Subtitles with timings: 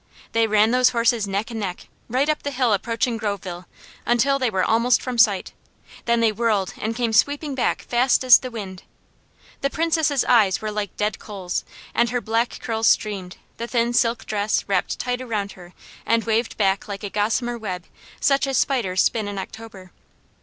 [0.31, 3.67] They ran those horses neck and neck, right up the hill approaching Groveville,
[4.03, 5.53] until they were almost from sight,
[6.05, 8.81] then they whirled and came sweeping back fast as the wind.
[9.61, 14.25] The Princess' eyes were like dead coals, and her black curls streamed, the thin silk
[14.25, 15.71] dress wrapped tight around her
[16.03, 17.85] and waved back like a gossamer web
[18.19, 19.91] such as spiders spin in October.